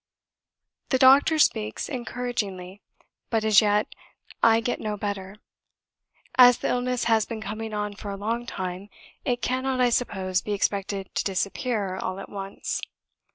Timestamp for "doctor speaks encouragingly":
0.97-2.81